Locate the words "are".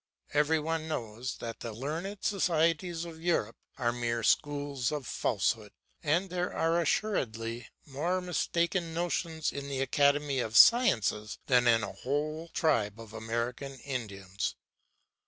3.77-3.91, 6.51-6.81